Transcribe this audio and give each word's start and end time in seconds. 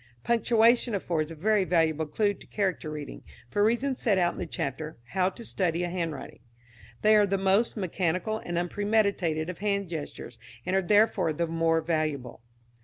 Punctuation 0.23 0.95
affords 0.95 1.29
a 1.29 1.35
very 1.35 1.63
valuable 1.63 2.07
clue 2.07 2.33
to 2.33 2.47
character 2.47 2.89
reading, 2.89 3.21
for 3.51 3.63
reasons 3.63 4.01
set 4.01 4.17
out 4.17 4.33
in 4.33 4.39
the 4.39 4.47
chapter 4.47 4.97
"How 5.09 5.29
to 5.29 5.45
Study 5.45 5.83
a 5.83 5.89
Handwriting." 5.89 6.39
They 7.03 7.15
are 7.15 7.27
the 7.27 7.37
most 7.37 7.77
mechanical 7.77 8.39
and 8.39 8.57
unpremeditated 8.57 9.47
of 9.47 9.59
hand 9.59 9.89
gestures, 9.89 10.39
and 10.65 10.75
are, 10.75 10.81
therefore, 10.81 11.33
the 11.33 11.45
more 11.45 11.81
valuable. 11.81 12.41